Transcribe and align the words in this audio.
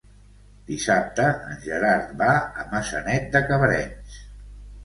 Dissabte 0.69 1.27
en 1.51 1.59
Gerard 1.67 2.15
va 2.23 2.31
a 2.63 2.65
Maçanet 2.73 3.29
de 3.37 3.43
Cabrenys. 3.53 4.21